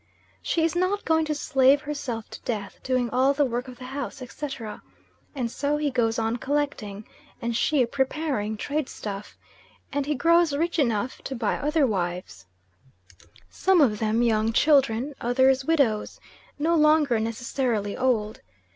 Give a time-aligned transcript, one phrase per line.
[0.41, 3.85] She is not going to slave herself to death doing all the work of the
[3.85, 4.81] house, etc.,
[5.35, 7.05] and so he goes on collecting,
[7.39, 9.37] and she preparing, trade stuff,
[9.93, 12.47] and he grows rich enough to buy other wives
[13.47, 16.19] some of them young children, others widows,
[16.57, 18.41] no longer necessarily old.